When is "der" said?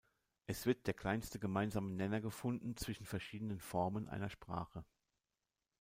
0.87-0.95